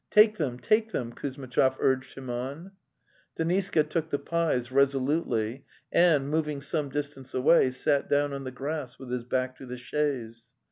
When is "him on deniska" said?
2.17-3.87